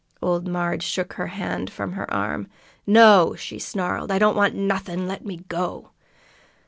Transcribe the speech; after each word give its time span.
Old 0.19 0.47
Marg 0.47 0.81
shook 0.81 1.15
the 1.17 1.27
hand 1.27 1.69
from 1.69 1.91
her 1.91 2.11
arm. 2.11 2.47
"No!" 2.87 3.35
she 3.35 3.59
snarled. 3.59 4.11
"I 4.11 4.17
don't 4.17 4.35
want 4.35 4.55
nothin'! 4.55 5.07
Let 5.07 5.27
me 5.27 5.45
go!" 5.47 5.91